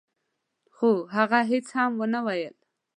[0.75, 2.55] خو هغه هيڅ هم ونه ويل.